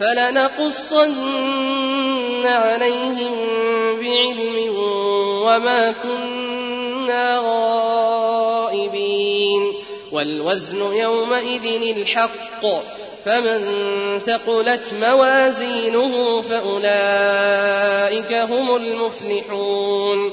فلنقصن 0.00 1.16
عليهم 2.46 3.32
بعلم 4.00 4.74
وما 5.46 5.94
كنا 6.02 7.40
غائبين. 7.44 9.72
والوزن 10.12 10.94
يومئذ 10.94 11.96
الحق 11.96 12.66
فمن 13.24 13.60
ثقلت 14.26 14.94
موازينه 15.00 16.42
فأولئك 16.42 18.32
هم 18.32 18.76
المفلحون. 18.76 20.32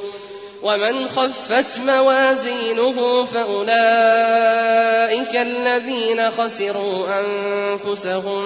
ومن 0.63 1.07
خفت 1.07 1.77
موازينه 1.85 3.25
فأولئك 3.25 3.67
الذين 5.35 6.31
خسروا 6.31 7.07
أنفسهم 7.19 8.41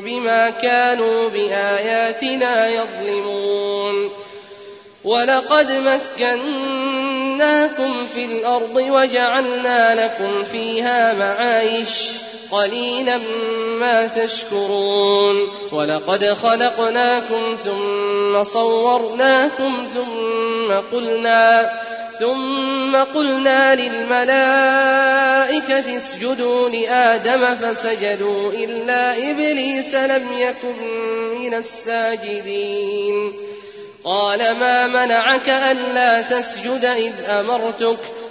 بما 0.00 0.50
كانوا 0.50 1.28
بآياتنا 1.28 2.68
يظلمون. 2.68 4.10
ولقد 5.04 5.72
مكناكم 6.18 8.06
في 8.14 8.24
الأرض 8.24 8.76
وجعلنا 8.76 10.04
لكم 10.04 10.44
فيها 10.44 11.12
معايش. 11.12 12.25
قليلا 12.50 13.18
ما 13.80 14.06
تشكرون. 14.06 15.48
ولقد 15.72 16.24
خلقناكم 16.24 17.56
ثم 17.64 18.44
صورناكم 18.44 19.86
ثم 19.94 20.72
قلنا 20.92 21.72
ثم 22.20 22.96
قلنا 22.96 23.74
للملائكة 23.74 25.16
اسجدوا 25.96 26.68
لآدم 26.68 27.54
فسجدوا 27.54 28.52
إلا 28.52 29.30
إبليس 29.30 29.94
لم 29.94 30.26
يكن 30.38 30.76
من 31.38 31.54
الساجدين. 31.54 33.32
قال 34.04 34.38
ما 34.38 34.86
منعك 34.86 35.48
ألا 35.48 36.20
تسجد 36.20 36.84
إذ 36.84 37.12
أمرتك؟ 37.30 37.98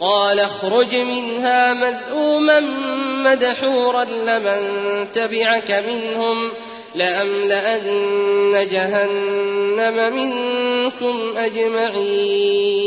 قال 0.00 0.40
اخرج 0.40 0.96
منها 0.96 1.72
مذءوما 1.72 2.60
مدحورا 3.24 4.04
لمن 4.04 4.62
تبعك 5.14 5.84
منهم 5.88 6.50
لأملأن 6.94 8.66
جهنم 8.70 10.14
منكم 10.16 11.36
أجمعين 11.36 12.86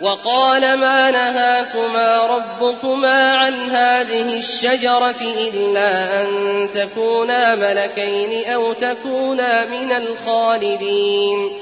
وقال 0.00 0.74
ما 0.74 1.10
نهاكما 1.10 2.26
ربكما 2.26 3.32
عن 3.32 3.70
هذه 3.70 4.38
الشجرة 4.38 5.14
إلا 5.20 6.22
أن 6.22 6.68
تكونا 6.74 7.54
ملكين 7.54 8.50
أو 8.50 8.72
تكونا 8.72 9.64
من 9.64 9.92
الخالدين. 9.92 11.52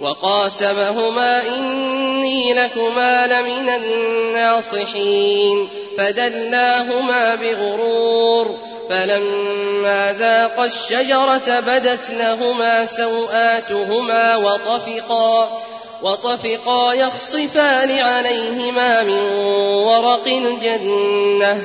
وقاسمهما 0.00 1.48
إني 1.48 2.54
لكما 2.54 3.26
لمن 3.26 3.68
الناصحين. 3.68 5.68
فدلاهما 5.98 7.34
بغرور. 7.34 8.58
فلما 8.90 10.16
ذاقا 10.18 10.64
الشجرة 10.64 11.60
بدت 11.60 12.10
لهما 12.10 12.86
سوآتهما 12.86 14.36
وطفقا. 14.36 15.62
وطفقا 16.02 16.92
يخصفان 16.92 17.98
عليهما 17.98 19.02
من 19.02 19.18
ورق 19.86 20.26
الجنة. 20.26 21.64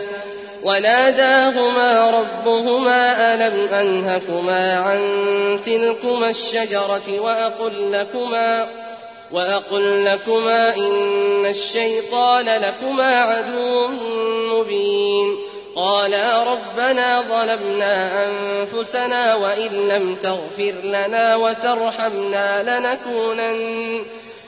وناداهما 0.64 2.10
ربهما 2.10 3.34
ألم 3.34 3.74
أنهكما 3.74 4.78
عن 4.78 5.00
تلكما 5.66 6.30
الشجرة 6.30 7.20
وأقل 7.20 7.92
لكما 7.92 8.68
وأقل 9.32 10.06
لكما 10.06 10.76
إن 10.76 11.46
الشيطان 11.46 12.46
لكما 12.46 13.16
عدو 13.16 13.88
مبين. 14.52 15.38
قالا 15.78 16.44
ربنا 16.44 17.22
ظلمنا 17.22 18.26
أنفسنا 18.26 19.36
وإن 19.36 19.88
لم 19.88 20.16
تغفر 20.24 20.74
لنا 20.84 21.36
وترحمنا 21.36 22.64
لنكونن 22.64 24.06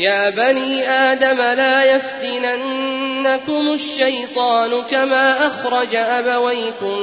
يا 0.00 0.30
بني 0.30 0.88
آدم 0.88 1.36
لا 1.36 1.84
يفتننكم 1.84 3.72
الشيطان 3.72 4.82
كما 4.90 5.46
أخرج 5.46 5.94
أبويكم 5.94 6.98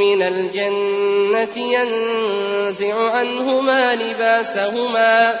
من 0.00 0.22
الجنة 0.22 1.56
ينزع 1.56 3.10
عنهما 3.10 3.94
لباسهما 3.94 5.34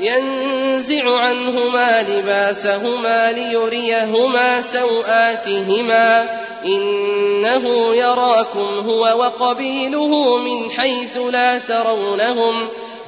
ينزع 0.00 1.18
عنهما 1.18 2.02
لباسهما 2.02 3.32
ليريهما 3.32 4.62
سوآتهما. 4.62 6.26
إنه 6.66 7.94
يراكم 7.94 8.88
هو 8.88 9.00
وقبيله 9.00 10.38
من 10.38 10.70
حيث 10.70 11.16
لا 11.16 11.58
ترونهم. 11.58 12.68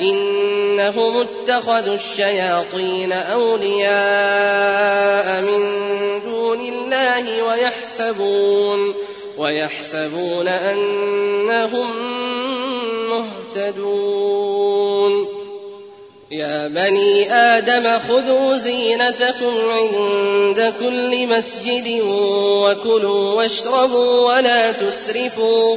إنهم 0.00 1.16
اتخذوا 1.16 1.94
الشياطين 1.94 3.12
أولياء 3.12 3.82
من 5.42 5.62
دون 6.24 6.60
الله 6.60 7.42
ويحسبون 7.42 8.94
ويحسبون 9.38 10.48
أنهم 10.48 11.86
مهتدون 13.08 14.16
يا 16.30 16.68
بني 16.68 17.32
آدم 17.32 17.98
خذوا 17.98 18.56
زينتكم 18.56 19.54
عند 19.70 20.74
كل 20.80 21.26
مسجد 21.26 22.00
وكلوا 22.02 23.34
واشربوا 23.34 24.34
ولا 24.34 24.72
تسرفوا 24.72 25.76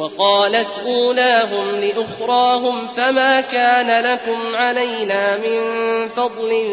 وقالت 0.00 0.68
أولاهم 0.86 1.80
لأخراهم 1.80 2.86
فما 2.96 3.40
كان 3.40 4.04
لكم 4.04 4.56
علينا 4.56 5.36
من 5.36 5.58
فضل 6.16 6.68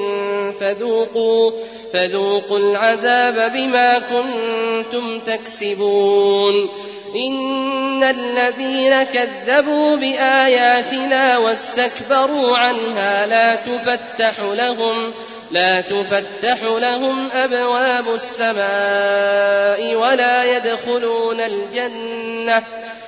فذوقوا 0.60 1.51
فذوقوا 1.93 2.60
العذاب 2.60 3.53
بما 3.53 4.00
كنتم 4.00 5.19
تكسبون 5.19 6.69
إن 7.15 8.03
الذين 8.03 9.03
كذبوا 9.03 9.96
بآياتنا 9.96 11.38
واستكبروا 11.38 12.57
عنها 12.57 13.25
لا 13.25 13.55
تفتح 13.55 14.39
لهم 14.39 15.13
لا 15.51 15.81
تفتح 15.81 16.62
لهم 16.62 17.31
أبواب 17.31 18.05
السماء 18.15 19.96
ولا 19.96 20.57
يدخلون 20.57 21.41
الجنة 21.41 22.63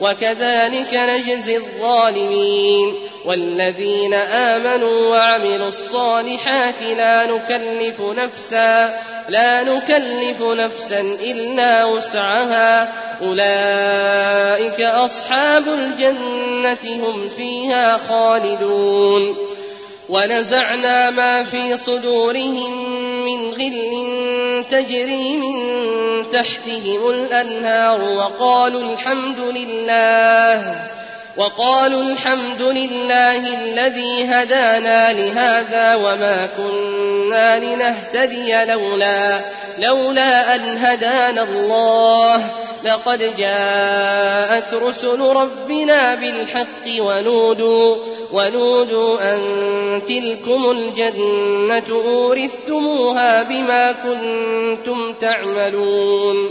وكذلك 0.00 0.94
نجزي 0.94 1.56
الظالمين 1.56 2.94
والذين 3.24 4.14
آمنوا 4.14 5.06
وعملوا 5.06 5.68
الصالحات 5.68 6.82
لا 6.82 7.26
نكلف 7.26 8.00
نفسا 8.00 9.00
لا 9.28 9.62
نكلف 9.62 10.42
نفسا 10.42 11.00
إلا 11.00 11.84
وسعها. 11.84 12.92
أولئك 13.22 14.80
أصحاب 14.80 15.68
الجنة 15.68 17.06
هم 17.06 17.28
فيها 17.36 17.98
خالدون. 18.08 19.36
ونزعنا 20.08 21.10
ما 21.10 21.44
في 21.44 21.76
صدورهم 21.76 22.72
من 23.24 23.50
غل 23.50 24.64
تجري 24.70 25.36
من 25.36 25.56
تحتهم 26.32 27.10
الأنهار 27.10 28.02
وقالوا 28.02 28.92
الحمد 28.92 29.40
لله 29.40 30.86
وقالوا 31.38 32.02
الحمد 32.02 32.62
لله 32.62 33.36
الذي 33.36 34.24
هدانا 34.24 35.12
لهذا 35.12 35.94
وما 35.94 36.48
كنا 36.56 37.58
لنهتدي 37.58 38.64
لولا 38.64 39.40
لولا 39.78 40.54
أن 40.54 40.78
هدانا 40.78 41.42
الله. 41.42 42.50
لقد 42.84 43.36
جاءت 43.36 44.74
رسل 44.74 45.20
ربنا 45.20 46.14
بالحق 46.14 46.86
ونودوا 46.98 47.96
ونودوا 48.32 49.34
أن 49.34 49.40
تلكم 50.08 50.70
الجنة 50.70 52.02
أورثتموها 52.04 53.42
بما 53.42 53.92
كنتم 53.92 55.12
تعملون. 55.12 56.50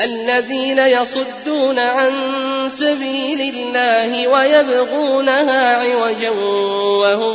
الذين 0.00 0.78
يصدون 0.78 1.78
عن 1.78 2.12
سبيل 2.70 3.40
الله 3.54 4.28
ويبغونها 4.28 5.76
عوجا 5.76 6.30
وهم 7.00 7.34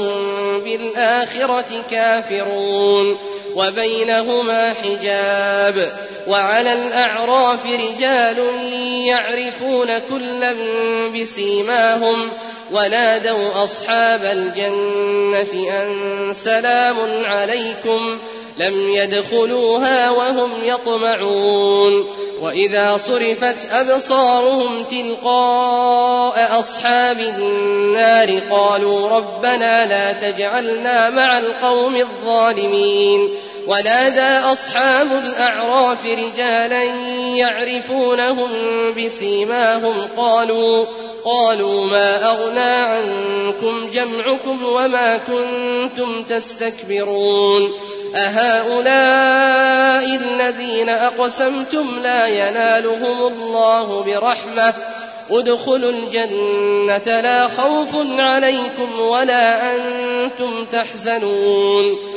بالآخرة 0.59 1.83
كافرون 1.91 3.17
وبينهما 3.55 4.73
حجاب 4.83 5.91
وعلى 6.27 6.73
الأعراف 6.73 7.65
رجال 7.65 8.37
يعرفون 9.07 9.87
كلا 10.09 10.53
بسيماهم 11.15 12.29
ونادوا 12.71 13.63
أصحاب 13.63 14.23
الجنة 14.23 15.69
أن 15.71 15.93
سلام 16.33 16.95
عليكم 17.25 18.17
لم 18.57 18.89
يدخلوها 18.89 20.09
وهم 20.09 20.49
يطمعون 20.63 22.07
وإذا 22.41 22.97
صرفت 22.97 23.71
أبصارهم 23.71 24.83
تلقاء 24.83 26.59
أصحاب 26.59 27.19
النار 27.19 28.39
قالوا 28.51 29.09
ربنا 29.09 29.85
لا 29.85 30.11
تجعلنا 30.11 31.09
مع 31.09 31.37
القوم 31.37 31.95
الظالمين 31.95 33.29
ونادى 33.67 34.51
أصحاب 34.51 35.11
الأعراف 35.11 36.05
رجالا 36.05 36.83
يعرفونهم 37.35 38.49
بسيماهم 38.97 40.07
قالوا 40.17 40.85
قالوا 41.25 41.85
ما 41.85 42.25
أغنى 42.31 42.59
عنكم 42.59 43.89
جمعكم 43.93 44.63
وما 44.63 45.17
كنتم 45.17 46.23
تستكبرون 46.23 47.71
أهؤلاء 48.15 50.05
الذين 50.05 50.89
أقسمتم 50.89 51.87
لا 52.03 52.27
ينالهم 52.27 53.27
الله 53.27 54.03
برحمة 54.03 54.73
ادخلوا 55.31 55.91
الجنة 55.91 57.21
لا 57.21 57.47
خوف 57.47 57.89
عليكم 58.19 58.99
ولا 58.99 59.75
أنتم 59.75 60.65
تحزنون 60.71 62.16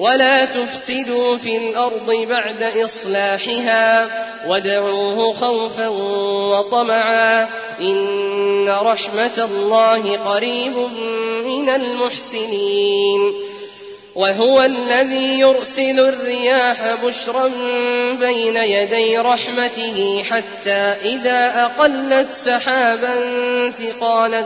ولا 0.00 0.44
تفسدوا 0.44 1.36
في 1.36 1.56
الأرض 1.56 2.10
بعد 2.28 2.62
إصلاحها 2.62 4.08
وادعوه 4.46 5.34
خوفا 5.34 5.88
وطمعا 5.88 7.48
إن 7.80 8.68
رحمة 8.82 9.48
الله 9.50 10.16
قريب 10.16 10.76
من 11.44 11.68
المحسنين 11.68 13.34
وهو 14.14 14.62
الذي 14.62 15.40
يرسل 15.40 16.00
الرياح 16.00 16.94
بشرا 17.04 17.50
بين 18.20 18.56
يدي 18.56 19.18
رحمته 19.18 20.24
حتى 20.30 20.94
إذا 21.02 21.64
أقلت 21.64 22.28
سحابا 22.44 23.14
ثقالا 23.78 24.44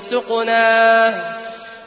سقناه 0.00 1.43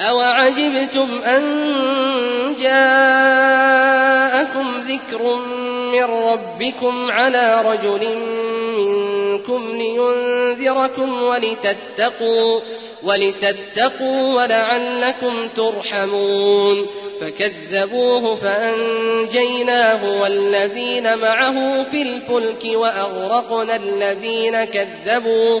أوعجبتم 0.00 1.08
أن 1.26 1.42
جاءكم 2.60 3.92
ذكر 4.88 5.36
من 5.92 6.04
ربكم 6.04 7.10
على 7.10 7.62
رجل 7.64 8.18
منكم 8.78 9.76
لينذركم 9.76 11.22
ولتتقوا 11.22 12.60
ولتتقوا 13.02 14.36
ولعلكم 14.36 15.48
ترحمون 15.56 16.86
فكذبوه 17.20 18.36
فأنجيناه 18.36 20.22
والذين 20.22 21.18
معه 21.18 21.86
في 21.90 22.02
الفلك 22.02 22.64
وأغرقنا 22.64 23.76
الذين 23.76 24.64
كذبوا 24.64 25.60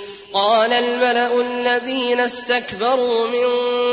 قال 0.33 0.73
الملأ 0.73 1.41
الذين 1.41 2.19
استكبروا 2.19 3.27
من 3.27 3.47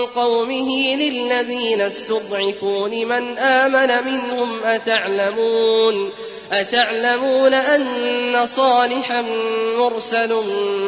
قومه 0.07 0.97
للذين 0.97 1.81
استضعفوا 1.81 2.89
لمن 2.89 3.39
آمن 3.39 4.07
منهم 4.07 4.65
أتعلمون؟ 4.65 6.11
أتعلمون 6.53 7.55
أن 7.55 8.47
صالحا 8.47 9.25
مرسل 9.79 10.33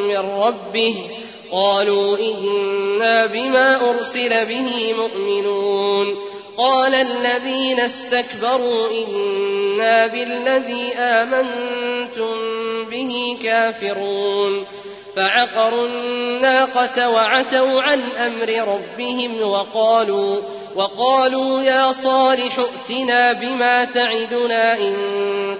من 0.07 0.17
ربه؟ 0.17 0.95
قالوا 1.51 2.17
إنا 2.17 3.25
بما 3.25 3.89
أرسل 3.89 4.45
به 4.45 4.93
مؤمنون. 4.97 6.17
قال 6.57 6.95
الذين 6.95 7.79
استكبروا 7.79 8.87
إنا 8.91 10.07
بالذي 10.07 10.93
آمنتم 10.97 12.35
به 12.91 13.37
كافرون. 13.43 14.65
فعقروا 15.15 15.85
الناقة 15.85 17.09
وعتوا 17.09 17.81
عن 17.81 18.01
أمر 18.01 18.73
ربهم 18.73 19.41
وقالوا 19.41 20.41
وقالوا 20.75 21.61
يا 21.61 21.91
صالح 21.91 22.59
ائتنا 22.59 23.33
بما 23.33 23.83
تعدنا 23.85 24.77
إن 24.77 24.95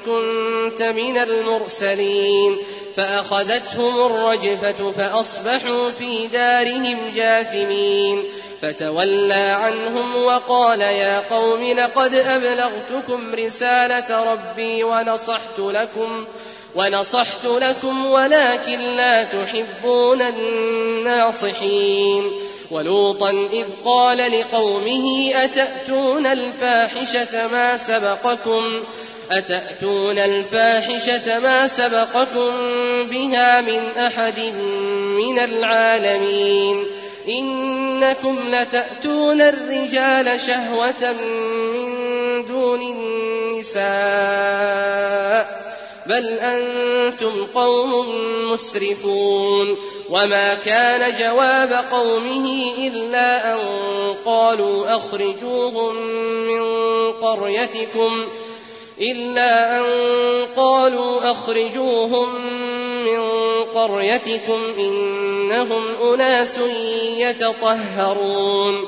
كنت 0.05 0.81
من 0.81 1.17
المرسلين 1.17 2.57
فأخذتهم 2.97 4.05
الرجفة 4.05 4.91
فأصبحوا 4.91 5.91
في 5.91 6.27
دارهم 6.27 6.97
جاثمين 7.15 8.23
فتولى 8.61 9.57
عنهم 9.61 10.23
وقال 10.23 10.81
يا 10.81 11.19
قوم 11.19 11.63
لقد 11.63 12.13
أبلغتكم 12.13 13.35
رسالة 13.35 14.33
ربي 14.33 14.83
ونصحت 14.83 15.59
لكم 15.59 16.25
ونصحت 16.75 17.45
لكم 17.45 18.05
ولكن 18.05 18.79
لا 18.79 19.23
تحبون 19.23 20.21
الناصحين. 20.21 22.31
ولوطا 22.71 23.29
إذ 23.29 23.65
قال 23.85 24.17
لقومه 24.17 25.31
أتأتون 25.35 26.27
الفاحشة 26.27 27.47
ما 27.47 27.77
سبقكم؟ 27.77 28.63
أتأتون 29.31 30.19
الفاحشة 30.19 31.39
ما 31.39 31.67
سبقكم 31.67 32.51
بها 33.09 33.61
من 33.61 33.81
أحد 33.97 34.39
من 35.17 35.39
العالمين؟ 35.39 36.85
إنكم 37.27 38.39
لتأتون 38.49 39.41
الرجال 39.41 40.41
شهوة 40.41 41.11
من 41.73 42.45
دون 42.45 42.81
النساء. 42.81 43.81
بل 46.05 46.25
أنتم 46.27 47.45
قوم 47.55 48.05
مسرفون 48.51 49.77
وما 50.09 50.53
كان 50.53 51.15
جواب 51.19 51.85
قومه 51.91 52.73
إلا 52.77 53.53
أن 53.53 53.59
قالوا 54.25 54.95
أخرجوهم 54.95 55.95
من 56.47 56.61
قريتكم 57.11 58.11
إلا 59.01 59.77
أن 59.77 59.83
قالوا 60.57 61.31
أخرجوهم 61.31 62.35
من 63.05 63.21
قريتكم 63.73 64.61
إنهم 64.79 65.83
أناس 66.13 66.57
يتطهرون 67.17 68.87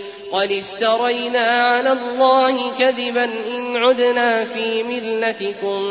قد 0.31 0.51
افترينا 0.51 1.39
على 1.39 1.91
الله 1.91 2.71
كذبا 2.79 3.23
إن 3.23 3.77
عدنا 3.77 4.45
في 4.45 4.83
ملتكم 4.83 5.81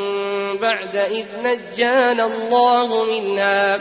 بعد 0.61 0.96
إذ 0.96 1.24
نجانا 1.42 2.26
الله 2.26 3.05
منها 3.05 3.81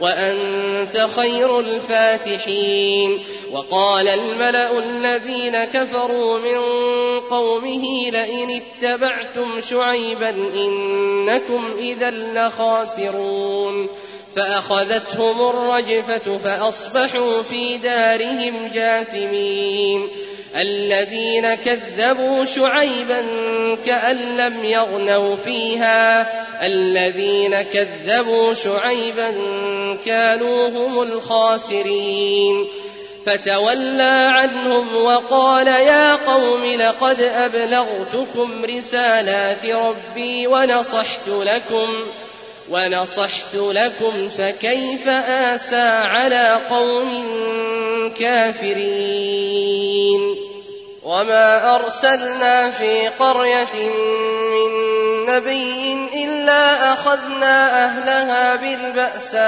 وأنت 0.00 1.08
خير 1.16 1.60
الفاتحين. 1.60 3.18
وقال 3.52 4.08
الملأ 4.08 4.78
الذين 4.78 5.64
كفروا 5.64 6.38
من 6.38 6.60
قومه 7.20 8.10
لئن 8.10 8.62
اتبعتم 8.82 9.60
شعيبا 9.70 10.34
إنكم 10.54 11.64
إذا 11.78 12.10
لخاسرون. 12.10 13.88
فأخذتهم 14.36 15.48
الرجفة 15.48 16.38
فأصبحوا 16.44 17.42
في 17.42 17.76
دارهم 17.76 18.70
جاثمين. 18.74 20.08
الذين 20.56 21.54
كذبوا 21.54 22.44
شعيبا 22.44 23.24
كأن 23.86 24.36
لم 24.36 24.64
يغنوا 24.64 25.36
فيها 25.36 26.26
الذين 26.66 27.62
كذبوا 27.62 28.54
شعيبا 28.54 29.34
كانوا 30.06 30.68
هم 30.68 31.02
الخاسرين. 31.02 32.66
فتولى 33.26 34.28
عنهم 34.28 34.96
وقال 34.96 35.66
يا 35.66 36.14
قوم 36.14 36.64
لقد 36.64 37.20
أبلغتكم 37.20 38.64
رسالات 38.64 39.66
ربي 39.66 40.46
ونصحت 40.46 41.28
لكم. 41.28 41.88
ونصحت 42.70 43.54
لكم 43.54 44.28
فكيف 44.28 45.08
آسى 45.28 45.88
على 46.12 46.60
قوم 46.70 48.12
كافرين 48.18 49.66
وما 51.02 51.74
أرسلنا 51.74 52.70
في 52.70 53.08
قرية 53.08 53.90
من 54.50 54.96
نبي 55.26 55.92
إلا 56.24 56.92
أخذنا 56.92 57.84
أهلها 57.84 58.56
بالبأساء 58.56 59.44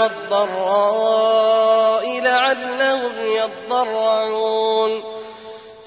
والضراء 0.00 1.40
لعلهم 2.20 3.12
يضرعون 3.70 5.17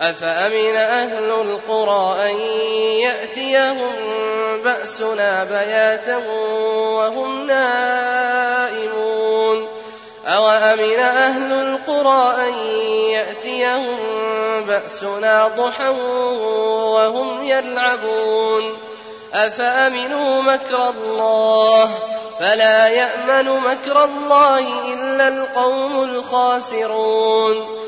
أفأمن 0.00 0.76
أهل 0.76 1.30
القرى 1.30 2.30
أن 2.30 2.36
يأتيهم 3.00 3.92
بأسنا 4.64 5.44
بياتا 5.44 6.16
وهم 6.96 7.46
نائمون؟ 7.46 8.88
أوأمن 10.26 10.98
أهل 10.98 11.52
القرى 11.52 12.34
أن 12.48 12.54
يأتيهم 13.10 13.96
بأسنا 14.66 15.48
ضحى 15.48 15.88
وهم 15.88 17.44
يلعبون؟ 17.44 18.78
أفأمنوا 19.34 20.42
مكر 20.42 20.88
الله؟ 20.88 21.90
فلا 22.40 22.88
يأمن 22.88 23.60
مكر 23.60 24.04
الله 24.04 24.92
إلا 24.94 25.28
القوم 25.28 26.02
الخاسرون. 26.02 27.87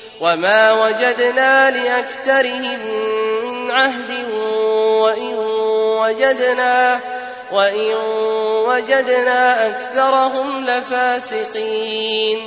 وما 0.21 0.71
وجدنا 0.71 1.71
لأكثرهم 1.71 2.79
من 3.43 3.71
عهد 3.71 4.25
وإن 5.01 5.33
وجدنا 6.01 6.99
وإن 7.51 7.93
وجدنا 8.65 9.67
أكثرهم 9.67 10.65
لفاسقين 10.65 12.39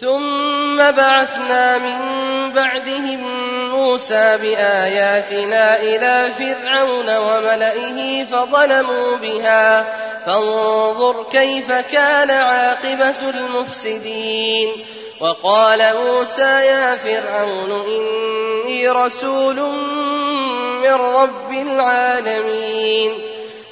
ثم 0.00 0.76
بعثنا 0.76 1.78
من 1.78 1.98
بعدهم 2.52 3.20
موسى 3.70 4.38
بآياتنا 4.42 5.80
إلى 5.80 6.30
فرعون 6.38 7.16
وملئه 7.16 8.24
فظلموا 8.24 9.16
بها 9.16 9.84
فانظر 10.26 11.26
كيف 11.32 11.72
كان 11.72 12.30
عاقبة 12.30 13.30
المفسدين 13.30 14.84
وقال 15.20 15.96
موسى 15.96 16.42
يا 16.42 16.96
فرعون 16.96 17.70
إني 17.86 18.88
رسول 18.88 19.56
من 20.82 20.92
رب 20.92 21.52
العالمين. 21.52 23.12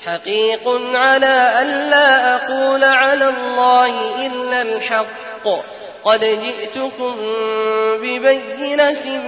حقيق 0.07 0.69
على 0.95 1.53
ألا 1.63 2.35
أقول 2.35 2.85
على 2.85 3.29
الله 3.29 4.27
إلا 4.27 4.63
الحق. 4.63 5.07
قد 6.05 6.21
جئتكم 6.21 7.17
ببينة 7.97 9.23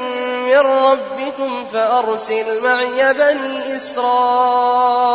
من 0.46 0.58
ربكم 0.58 1.64
فأرسل 1.64 2.60
معي 2.60 3.12
بني 3.14 3.76
إسرائيل. 3.76 5.14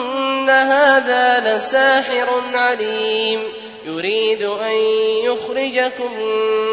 هذا 0.51 1.57
لساحر 1.57 2.27
عليم. 2.53 3.43
يريد 3.85 4.43
أن 4.43 4.75
يخرجكم 5.23 6.13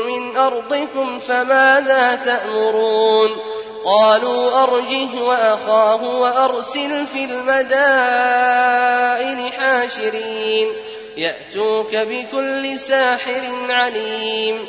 من 0.07 0.37
أرضكم 0.37 1.19
فماذا 1.19 2.19
تأمرون؟ 2.25 3.37
قالوا 3.85 4.62
أرجه 4.62 5.23
وأخاه 5.23 6.05
وأرسل 6.05 7.07
في 7.07 7.25
المدائن 7.25 7.83
حاشرين. 9.53 10.69
يأتوك 11.17 11.97
بكل 11.97 12.79
ساحر 12.79 13.43
عليم. 13.69 14.69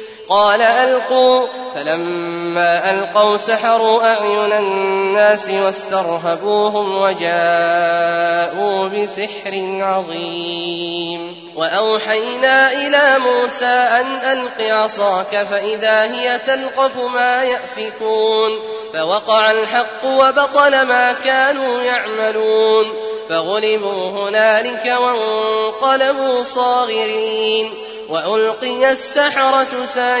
قال 0.31 0.61
ألقوا. 0.61 1.47
فلما 1.75 2.91
ألقوا 2.91 3.37
سحروا 3.37 4.13
أعين 4.13 4.51
الناس 4.51 5.49
واسترهبوهم 5.49 7.01
وجاءوا 7.01 8.87
بسحر 8.87 9.81
عظيم. 9.81 11.51
وأوحينا 11.55 12.71
إلى 12.71 13.19
موسى 13.19 13.65
أن 13.65 14.05
ألق 14.05 14.61
عصاك 14.61 15.47
فإذا 15.51 16.03
هي 16.03 16.39
تلقف 16.47 16.97
ما 16.97 17.43
يأفكون. 17.43 18.59
فوقع 18.93 19.51
الحق 19.51 20.05
وبطل 20.05 20.81
ما 20.81 21.15
كانوا 21.25 21.81
يعملون. 21.81 22.85
فغلبوا 23.29 24.09
هنالك 24.09 24.95
وانقلبوا 25.01 26.43
صاغرين. 26.43 27.73
وألقي 28.09 28.91
السحرة 28.91 29.85
ساجدين. 29.85 30.20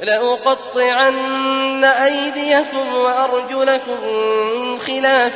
لأقطعن 0.00 1.84
أيديكم 1.84 2.94
وأرجلكم 2.94 3.98
من 4.56 4.78
خلاف 4.78 5.34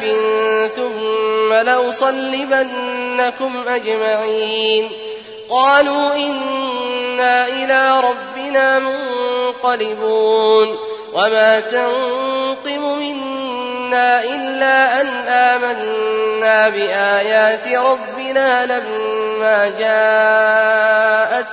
ثم 0.77 1.53
لأصلبنكم 1.53 3.65
أجمعين. 3.69 4.91
قالوا 5.51 6.15
إنا 6.15 7.49
إلى 7.49 8.01
ربنا 8.01 8.79
منقلبون. 8.79 10.79
وما 11.13 11.61
تنقم 11.61 12.99
منا 12.99 14.25
إلا 14.25 15.01
أن 15.01 15.09
آمنا 15.29 16.69
بآيات 16.69 17.69
ربنا 17.69 18.67
لما 18.67 19.73
جاءتنا. 19.79 21.53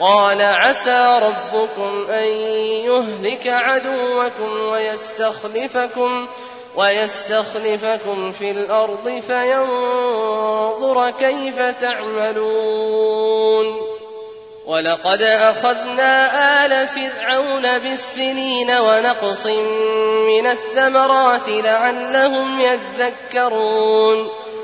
قال 0.00 0.42
عسى 0.42 1.20
ربكم 1.22 2.06
أن 2.10 2.26
يهلك 2.84 3.46
عدوكم 3.46 4.58
ويستخلفكم 4.72 6.26
ويستخلفكم 6.76 8.32
في 8.32 8.50
الأرض 8.50 9.22
فينظر 9.26 11.10
كيف 11.10 11.60
تعملون 11.80 13.14
ولقد 14.66 15.22
أخذنا 15.22 16.64
آل 16.64 16.88
فرعون 16.88 17.78
بالسنين 17.78 18.70
ونقص 18.70 19.46
من 20.26 20.46
الثمرات 20.46 21.48
لعلهم 21.48 22.60
يذكرون 22.60 24.43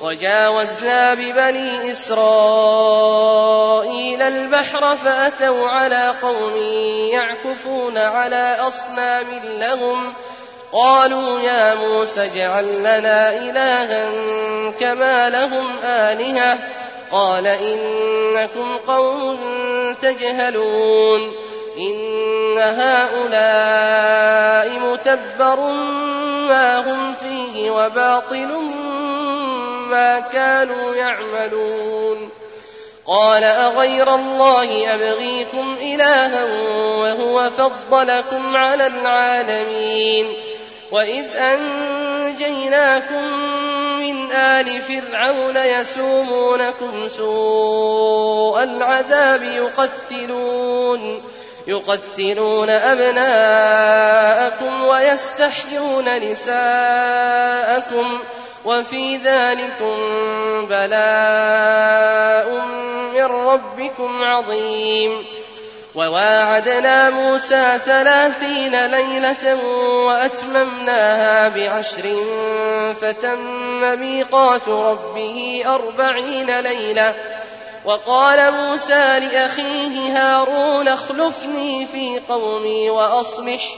وجاوزنا 0.00 1.14
ببني 1.14 1.92
إسرائيل 1.92 2.22
البحر 4.22 4.96
فأتوا 4.96 5.68
على 5.68 6.14
قوم 6.22 6.56
يعكفون 7.10 7.98
على 7.98 8.56
أصنام 8.60 9.26
لهم 9.60 10.12
قالوا 10.72 11.40
يا 11.40 11.74
موسى 11.74 12.24
اجعل 12.24 12.78
لنا 12.78 13.36
إلها 13.36 14.10
كما 14.80 15.30
لهم 15.30 15.66
آلهة 15.84 16.58
قال 17.10 17.46
إنكم 17.46 18.76
قوم 18.86 19.38
تجهلون 20.02 21.32
إن 21.78 22.58
هؤلاء 22.58 23.18
متبر 24.78 25.60
ما 26.48 26.78
هم 26.78 27.14
فيه 27.20 27.70
وباطل 27.70 28.48
ما 29.90 30.20
كانوا 30.20 30.94
يعملون. 30.94 32.30
قال 33.06 33.44
أغير 33.44 34.14
الله 34.14 34.94
أبغيكم 34.94 35.76
إلها 35.80 36.44
وهو 36.98 37.50
فضلكم 37.50 38.56
على 38.56 38.86
العالمين. 38.86 40.32
وإذ 40.90 41.24
أنجيناكم 41.36 43.22
من 43.98 44.32
آل 44.32 44.82
فرعون 44.82 45.56
يسومونكم 45.56 47.08
سوء 47.08 48.62
العذاب 48.62 49.42
يقتلون. 49.42 51.22
يقتلون 51.66 52.70
أبناءكم 52.70 53.24
ويستحيون 54.84 56.30
نساءكم. 56.30 58.18
وفي 58.64 59.16
ذلكم 59.16 59.96
بلاء 60.66 62.50
من 63.14 63.24
ربكم 63.24 64.24
عظيم. 64.24 65.24
وواعدنا 65.94 67.10
موسى 67.10 67.78
ثلاثين 67.84 68.86
ليلة 68.86 69.64
وأتممناها 70.06 71.48
بعشر 71.48 72.24
فتم 73.00 74.00
ميقات 74.00 74.68
ربه 74.68 75.64
أربعين 75.66 76.60
ليلة. 76.60 77.14
وقال 77.84 78.52
موسى 78.54 79.20
لأخيه 79.20 80.12
هارون 80.12 80.88
اخلفني 80.88 81.86
في 81.92 82.20
قومي 82.28 82.90
وأصلح 82.90 83.74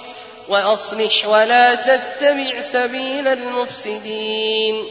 وأصلح 0.51 1.26
ولا 1.26 1.74
تتبع 1.74 2.61
سبيل 2.61 3.28
المفسدين. 3.28 4.84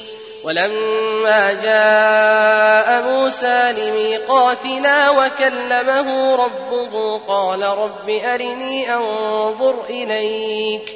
ولما 0.43 1.53
جاء 1.53 3.01
موسى 3.01 3.72
لميقاتنا 3.72 5.10
وكلمه 5.10 6.36
ربه 6.36 7.18
قال 7.28 7.64
رب 7.64 8.10
أرني 8.10 8.93
أنظر 8.93 9.76
إليك. 9.89 10.95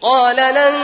قال 0.00 0.36
لن 0.36 0.74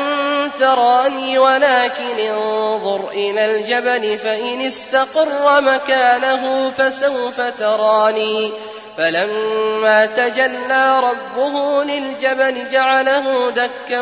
تراني 0.60 1.38
ولكن 1.38 2.18
انظر 2.18 3.08
إلى 3.10 3.44
الجبل 3.44 4.18
فإن 4.18 4.60
استقر 4.60 5.60
مكانه 5.60 6.72
فسوف 6.78 7.40
تراني. 7.40 8.52
فلما 8.98 10.06
تجلى 10.06 11.00
ربه 11.00 11.84
للجبل 11.84 12.70
جعله 12.70 13.50
دكا 13.50 14.00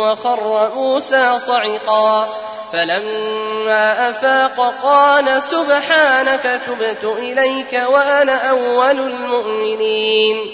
وخر 0.00 0.70
موسى 0.74 1.38
صعقا. 1.38 2.28
فلما 2.72 4.10
أفاق 4.10 4.74
قال 4.82 5.42
سبحانك 5.42 6.60
تبت 6.66 7.04
إليك 7.18 7.72
وأنا 7.88 8.50
أول 8.50 9.00
المؤمنين. 9.00 10.50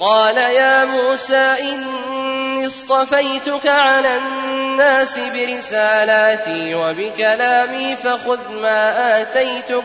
قال 0.00 0.36
يا 0.36 0.84
موسى 0.84 1.56
إني 1.60 2.66
اصطفيتك 2.66 3.66
على 3.66 4.16
الناس 4.16 5.18
برسالاتي 5.18 6.74
وبكلامي 6.74 7.96
فخذ 7.96 8.52
ما 8.52 9.20
آتيتك 9.20 9.84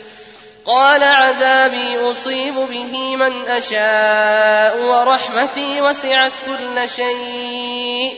قال 0.65 1.03
عذابي 1.03 2.11
أصيب 2.11 2.55
به 2.55 3.15
من 3.15 3.47
أشاء 3.47 4.77
ورحمتي 4.77 5.81
وسعت 5.81 6.31
كل 6.45 6.89
شيء 6.89 8.13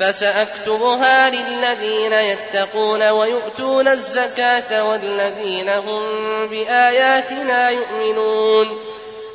فسأكتبها 0.00 1.30
للذين 1.30 2.12
يتقون 2.12 3.08
ويؤتون 3.08 3.88
الزكاة 3.88 4.84
والذين 4.84 5.68
هم 5.68 6.02
بآياتنا 6.46 7.70
يؤمنون 7.70 8.78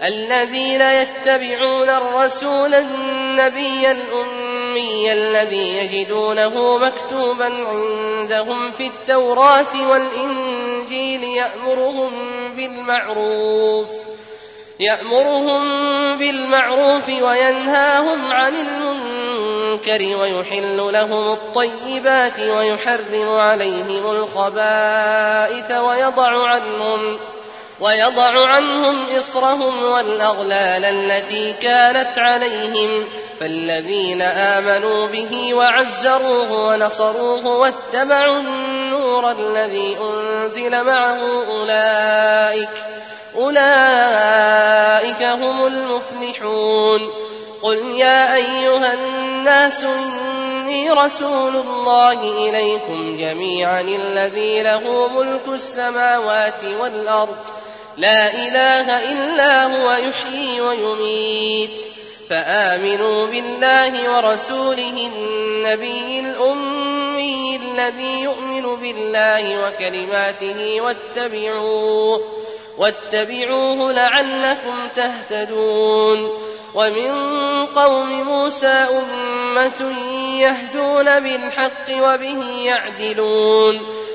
الذين 0.04 0.82
يتبعون 0.82 1.90
الرسول 1.90 2.76
النبي 2.76 3.92
الأمي 3.92 5.14
الذي 5.14 5.78
يجدونه 5.78 6.78
مكتوبا 6.78 7.46
عندهم 7.46 8.72
في 8.72 8.88
التوراة 8.88 9.90
والإنجيل 9.90 11.24
يأمرهم 11.24 12.12
بالمعروف 12.56 13.88
يأمرهم 14.80 15.64
بالمعروف 16.18 17.10
وينهاهم 17.10 18.32
عن 18.32 18.54
المنكر 18.56 20.18
ويحل 20.18 20.78
لهم 20.78 21.34
الطيبات 21.34 22.40
ويحرم 22.40 23.30
عليهم 23.30 24.12
الخبائث 24.12 25.72
ويضع 25.72 26.48
عنهم 26.48 27.20
ويضع 27.84 28.46
عنهم 28.46 29.18
إصرهم 29.18 29.84
والأغلال 29.84 30.86
التي 30.86 31.54
كانت 31.54 32.20
عليهم 32.20 33.08
فالذين 33.40 34.22
آمنوا 34.22 35.08
به 35.08 35.54
وعزروه 35.54 36.68
ونصروه 36.68 37.46
واتبعوا 37.46 38.40
النور 38.40 39.32
الذي 39.32 39.98
أنزل 40.02 40.84
معه 40.84 41.46
أولئك 41.46 42.70
أولئك 43.36 45.24
هم 45.24 45.66
المفلحون 45.68 47.10
قل 47.62 47.78
يا 47.78 48.36
أيها 48.36 48.94
الناس 48.94 49.84
إني 49.84 50.92
رسول 50.92 51.56
الله 51.56 52.20
إليكم 52.50 53.18
جميعا 53.18 53.82
الذي 53.82 54.64
له 54.64 55.08
ملك 55.08 55.48
السماوات 55.48 56.64
والأرض 56.80 57.38
لا 57.98 58.34
إله 58.34 59.12
إلا 59.12 59.64
هو 59.64 59.92
يحيي 59.92 60.62
ويميت. 60.62 61.80
فآمنوا 62.30 63.28
بالله 63.28 64.16
ورسوله 64.16 65.10
النبي 65.16 66.20
الأمي 66.20 67.56
الذي 67.56 68.22
يؤمن 68.22 68.76
بالله 68.76 69.68
وكلماته 69.68 70.82
واتبعوه 70.82 72.22
واتبعوه 72.78 73.94
لعلكم 73.94 74.88
تهتدون. 74.96 76.40
ومن 76.74 77.12
قوم 77.66 78.24
موسى 78.24 78.68
أمة 78.68 79.94
يهدون 80.40 81.20
بالحق 81.20 81.90
وبه 81.90 82.62
يعدلون. 82.66 83.82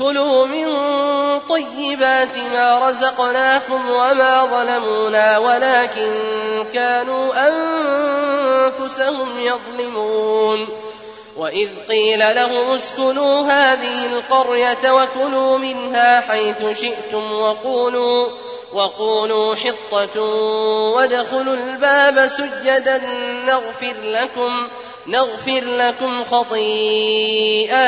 كلوا 0.00 0.46
من 0.46 0.68
طيبات 1.48 2.38
ما 2.52 2.88
رزقناكم 2.88 3.90
وما 3.90 4.46
ظلمونا 4.46 5.38
ولكن 5.38 6.12
كانوا 6.74 7.32
أنفسهم 7.48 9.28
يظلمون. 9.38 10.68
وإذ 11.36 11.68
قيل 11.88 12.18
لهم 12.18 12.70
اسكنوا 12.70 13.42
هذه 13.42 14.06
القرية 14.06 14.90
وكلوا 14.92 15.58
منها 15.58 16.20
حيث 16.20 16.80
شئتم 16.80 17.32
وقولوا 17.32 18.28
وقولوا 18.72 19.54
حطة 19.54 20.20
وادخلوا 20.94 21.54
الباب 21.54 22.28
سجدا 22.28 23.02
نغفر 23.46 23.94
لكم 24.04 24.68
نغفر 25.06 25.64
لكم 25.64 26.24
خطيئاتكم 26.24 27.78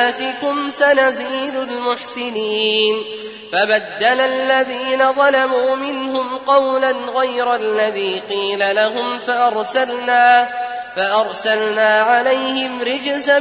سنزيد 0.70 1.56
المحسنين. 1.56 3.04
فبدل 3.52 4.20
الذين 4.20 5.12
ظلموا 5.12 5.76
منهم 5.76 6.38
قولا 6.38 6.90
غير 6.90 7.54
الذي 7.54 8.22
قيل 8.30 8.76
لهم 8.76 9.18
فأرسلنا 9.18 10.48
فأرسلنا 10.96 12.00
عليهم 12.00 12.82
رجزا 12.82 13.38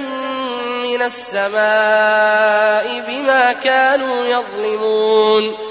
من 0.83 1.01
السماء 1.01 3.03
بما 3.07 3.53
كانوا 3.63 4.25
يظلمون. 4.25 5.70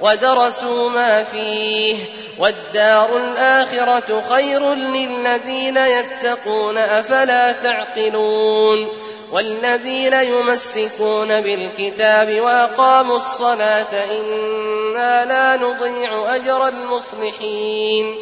ودرسوا 0.00 0.90
ما 0.90 1.24
فيه 1.24 1.96
والدار 2.38 3.16
الآخرة 3.16 4.22
خير 4.30 4.74
للذين 4.74 5.76
يتقون 5.76 6.78
أفلا 6.78 7.52
تعقلون 7.52 8.88
والذين 9.32 10.14
يمسكون 10.14 11.40
بالكتاب 11.40 12.40
وأقاموا 12.40 13.16
الصلاة 13.16 14.04
إنا 14.10 15.24
لا 15.24 15.56
نضيع 15.56 16.34
أجر 16.34 16.68
المصلحين 16.68 18.16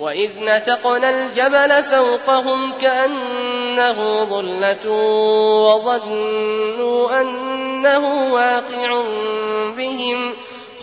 وإذ 0.00 0.30
نتقنا 0.38 1.10
الجبل 1.10 1.84
فوقهم 1.84 2.72
كأنه 2.82 4.24
ظلة 4.24 4.90
وظنوا 5.84 7.20
أنه 7.20 8.32
واقع 8.32 9.02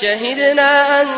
شهدنا 0.00 1.02
أن 1.02 1.08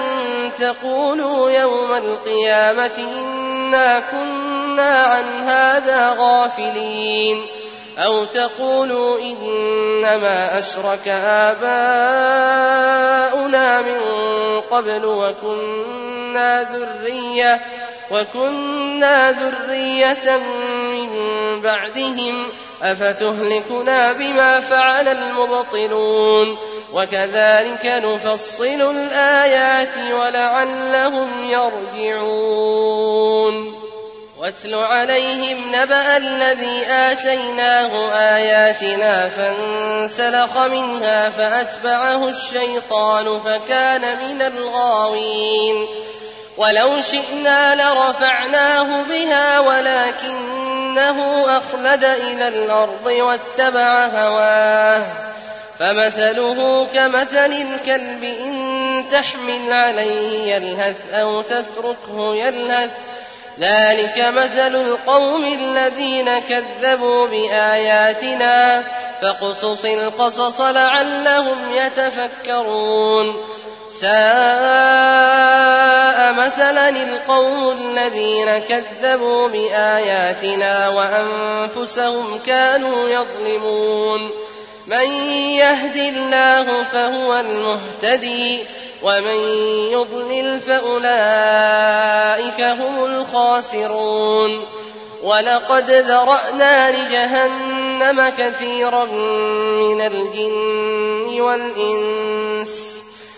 تقولوا 0.59 1.51
يوم 1.51 1.93
القيامة 1.93 2.91
إنا 2.99 4.03
كنا 4.11 5.03
عن 5.03 5.25
هذا 5.49 6.17
غافلين 6.19 7.47
أو 7.99 8.25
تقولوا 8.25 9.21
إنما 9.21 10.59
أشرك 10.59 11.09
آباؤنا 11.09 12.61
من 13.81 14.01
قبل 14.71 15.05
وكنا 15.05 16.63
ذرية 16.63 17.61
وكنا 18.11 19.33
ذرية 19.33 20.37
من 20.37 21.61
بعدهم 21.61 22.49
أفتهلكنا 22.83 24.13
بما 24.13 24.61
فعل 24.61 25.09
المبطلون 25.09 26.59
وكذلك 26.93 27.85
نفصل 27.85 28.97
الآيات 28.97 30.13
ولعلهم 30.13 31.31
يرجعون 32.05 33.05
واتل 34.39 34.75
عليهم 34.75 35.75
نبأ 35.75 36.17
الذي 36.17 36.87
آتيناه 36.87 38.13
آياتنا 38.13 39.29
فانسلخ 39.29 40.59
منها 40.59 41.31
فأتبعه 41.31 42.29
الشيطان 42.29 43.41
فكان 43.41 44.01
من 44.01 44.43
الغاوين 44.43 45.87
ولو 46.57 47.01
شئنا 47.01 47.75
لرفعناه 47.75 49.03
بها 49.03 49.61
ولكنه 49.61 51.45
أخلد 51.59 52.05
إلى 52.05 52.49
الأرض 52.49 53.07
واتبع 53.07 54.07
هواه 54.07 55.03
فمثله 55.79 56.87
كمثل 56.95 57.53
الكلب 57.53 58.25
إن 58.25 59.05
تحمل 59.13 59.73
عليه 59.73 60.55
يلهث 60.55 61.15
أو 61.15 61.43
تتركه 61.43 62.37
يلهث 62.37 62.91
ذلك 63.61 64.19
مثل 64.19 64.77
القوم 64.77 65.45
الذين 65.45 66.39
كذبوا 66.39 67.27
بآياتنا 67.27 68.83
فاقصص 69.23 69.85
القصص 69.85 70.61
لعلهم 70.61 71.73
يتفكرون 71.73 73.55
ساء 74.01 74.15
مثلا 76.33 76.89
القوم 76.89 77.73
الذين 77.73 78.59
كذبوا 78.59 79.49
بآياتنا 79.49 80.89
وأنفسهم 80.89 82.39
كانوا 82.47 83.09
يظلمون. 83.09 84.31
من 84.87 85.11
يهد 85.51 85.97
الله 85.97 86.85
فهو 86.85 87.41
المهتدي 87.41 88.65
ومن 89.03 89.39
يضلل 89.93 90.61
فأولئك 90.61 92.61
هم 92.61 93.05
الخاسرون. 93.05 94.65
ولقد 95.23 95.91
ذرأنا 95.91 96.91
لجهنم 96.91 98.33
كثيرا 98.39 99.05
من 99.75 100.01
الجن 100.01 101.41
والإنس. 101.41 103.04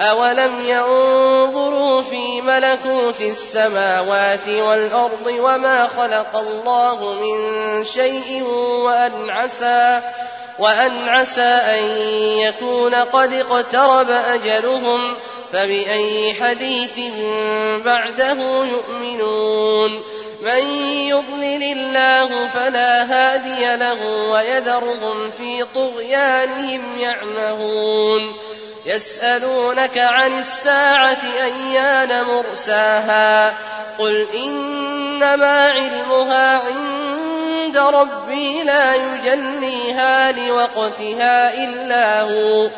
أولم 0.00 0.64
ينظروا 0.64 2.02
في 2.02 2.40
ملكوت 2.40 3.20
السماوات 3.20 4.48
والأرض 4.48 5.26
وما 5.26 5.88
خلق 5.96 6.36
الله 6.36 7.12
من 7.12 7.84
شيء 7.84 8.42
وأن 8.84 9.30
عسى 9.30 10.00
وأن 10.58 11.08
عسى 11.08 11.42
أن 11.42 11.82
يكون 12.38 12.94
قد 12.94 13.32
اقترب 13.32 14.10
أجلهم 14.10 15.16
فبأي 15.52 16.34
حديث 16.34 16.98
بعده 17.84 18.64
يؤمنون 18.64 20.02
من 20.40 20.66
يضلل 21.08 21.62
الله 21.62 22.48
فلا 22.54 23.02
هادي 23.02 23.76
له 23.76 24.30
ويذرهم 24.30 25.30
في 25.38 25.64
طغيانهم 25.74 26.98
يعمهون 26.98 28.34
يسألونك 28.86 29.98
عن 29.98 30.38
الساعة 30.38 31.18
أيان 31.42 32.24
مرساها 32.24 33.54
قل 33.98 34.26
إنما 34.34 35.70
علمها 35.70 36.58
عند 36.58 37.76
ربي 37.76 38.62
لا 38.62 38.94
يجليها 38.94 40.32
لوقتها 40.32 41.64
إلا 41.64 42.20
هو 42.20 42.68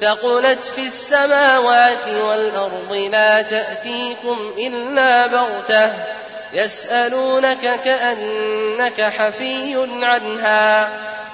ثقلت 0.00 0.58
في 0.74 0.82
السماوات 0.82 2.08
والأرض 2.08 3.08
لا 3.12 3.42
تأتيكم 3.42 4.52
إلا 4.58 5.26
بغتة 5.26 5.90
يسألونك 6.52 7.80
كأنك 7.84 9.00
حفي 9.00 9.86
عنها 10.02 10.88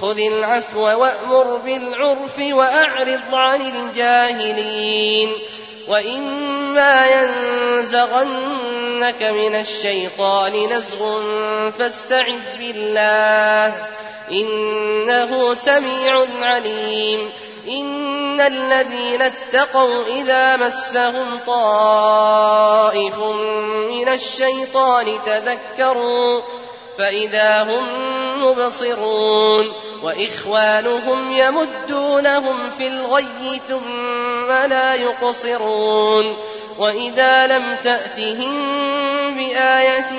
خذ 0.00 0.18
العفو 0.18 0.80
وأمر 0.80 1.56
بالعرف 1.56 2.38
وأعرض 2.38 3.34
عن 3.34 3.60
الجاهلين 3.60 5.32
وإما 5.88 7.06
ينزغنك 7.06 9.22
من 9.22 9.54
الشيطان 9.54 10.72
نزغ 10.72 11.20
فاستعذ 11.78 12.40
بالله 12.58 13.74
إنه 14.30 15.54
سميع 15.54 16.26
عليم 16.42 17.30
إن 17.68 18.40
الذين 18.40 19.22
اتقوا 19.22 20.04
إذا 20.06 20.56
مسهم 20.56 21.38
طائف 21.46 23.18
من 23.90 24.08
الشيطان 24.08 25.18
تذكروا 25.26 26.42
فإذا 26.98 27.62
هم 27.62 27.84
مبصرون 28.44 29.72
وإخوانهم 30.02 31.32
يمدونهم 31.36 32.70
في 32.78 32.86
الغي 32.86 33.60
ثم 33.68 34.52
لا 34.68 34.94
يقصرون 34.94 36.36
وإذا 36.78 37.46
لم 37.46 37.76
تأتهم 37.84 38.54
بآية 39.36 40.10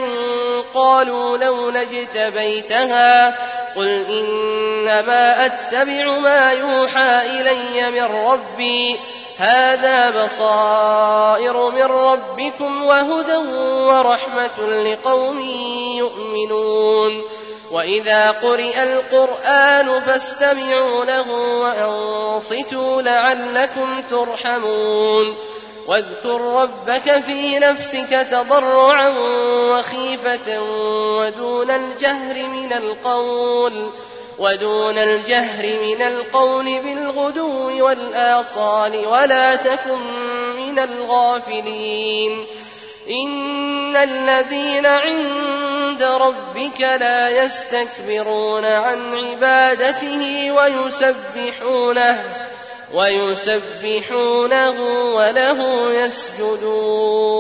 قالوا 0.73 1.38
لو 1.38 1.71
نجتبيتها 1.71 3.36
قل 3.76 4.05
إنما 4.09 5.45
أتبع 5.45 6.17
ما 6.19 6.51
يوحى 6.51 7.21
إلي 7.26 7.91
من 7.91 8.03
ربي 8.03 8.99
هذا 9.38 10.25
بصائر 10.25 11.69
من 11.69 11.83
ربكم 11.83 12.86
وهدى 12.86 13.38
ورحمة 13.88 14.67
لقوم 14.67 15.39
يؤمنون. 15.97 17.21
وإذا 17.71 18.31
قرئ 18.31 18.83
القرآن 18.83 20.01
فاستمعوا 20.01 21.05
له 21.05 21.31
وأنصتوا 21.31 23.01
لعلكم 23.01 24.03
ترحمون. 24.09 25.36
واذكر 25.88 26.41
ربك 26.41 27.23
في 27.25 27.59
نفسك 27.59 28.27
تضرعا 28.31 29.09
وخيفة 29.71 30.61
ودون 31.19 31.71
الجهر 31.71 32.47
من 32.47 32.73
القول. 32.73 33.91
ودون 34.39 34.97
الجهر 34.97 35.79
من 35.79 36.01
القول 36.01 36.79
بالغدو 36.79 37.86
والآصال 37.86 39.05
ولا 39.07 39.55
تكن 39.55 39.99
من 40.57 40.79
الغافلين. 40.79 42.45
إن 43.09 43.95
الذين 43.95 44.86
عند 44.86 46.03
ربك 46.03 46.81
لا 46.81 47.45
يستكبرون 47.45 48.65
عن 48.65 49.13
عبادته 49.15 50.51
ويسبحونه 50.51 52.23
ويسبحونه 52.93 54.79
وله 55.15 55.91
يسجدون. 55.93 57.36